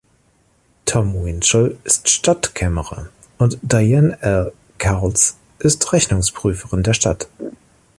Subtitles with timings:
[0.85, 4.51] Tom Winchell ist Stadtkämmerer und Diane L.
[4.79, 7.27] Cowles ist Rechnungsprüferin der Stadt.